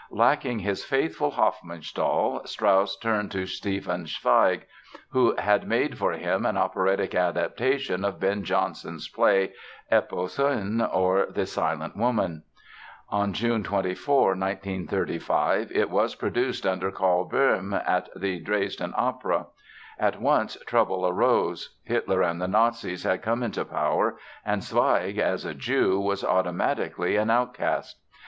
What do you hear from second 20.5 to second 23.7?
trouble arose. Hitler and the Nazis had come into